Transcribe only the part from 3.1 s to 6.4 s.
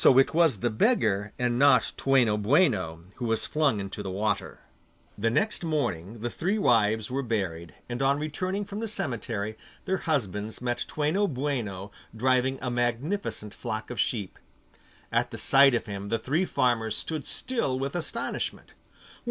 who was flung into the water. The next morning the